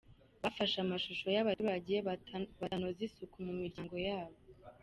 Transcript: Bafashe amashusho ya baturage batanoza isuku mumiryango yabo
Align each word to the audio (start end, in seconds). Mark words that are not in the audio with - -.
Bafashe 0.43 0.77
amashusho 0.85 1.27
ya 1.35 1.47
baturage 1.47 1.93
batanoza 2.61 2.99
isuku 3.07 3.35
mumiryango 3.47 3.95
yabo 4.07 4.37